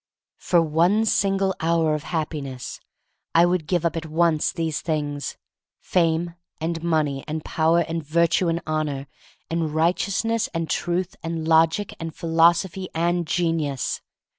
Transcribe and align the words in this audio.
For 0.39 0.63
one 0.63 1.05
single 1.05 1.53
hour 1.59 1.93
of 1.93 2.05
Happiness 2.05 2.79
I 3.35 3.45
would 3.45 3.67
give 3.67 3.85
up 3.85 3.95
at 3.95 4.07
once 4.07 4.51
these 4.51 4.81
things: 4.81 5.37
Fame, 5.79 6.33
and 6.59 6.81
Money, 6.81 7.23
and 7.27 7.45
Power, 7.45 7.81
and 7.81 8.03
Virtue, 8.03 8.47
and 8.47 8.63
Honor, 8.65 9.05
and 9.51 9.75
Righteousness, 9.75 10.49
and 10.55 10.67
Truth, 10.67 11.17
and 11.21 11.47
Logic, 11.47 11.95
and 11.99 12.15
Philosophy, 12.15 12.89
and 12.95 13.27
Genius. 13.27 14.01